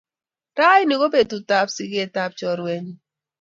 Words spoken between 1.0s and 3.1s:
ko betutab sigeet nebo chorwenyu.